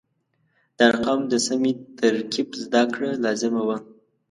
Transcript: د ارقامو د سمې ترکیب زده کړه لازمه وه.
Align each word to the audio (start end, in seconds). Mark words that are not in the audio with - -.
د 0.77 0.79
ارقامو 0.89 1.25
د 1.31 1.33
سمې 1.47 1.71
ترکیب 1.99 2.47
زده 2.63 2.83
کړه 2.93 3.09
لازمه 3.25 3.61
وه. 3.67 3.77